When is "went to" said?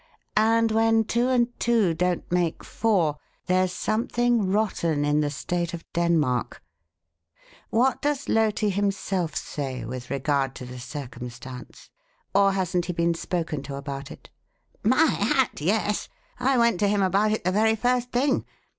16.57-16.87